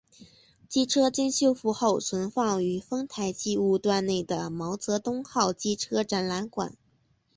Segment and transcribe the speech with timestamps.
[0.67, 6.75] 机车经修复后存放于丰台机务段内的毛泽东号机车展览馆。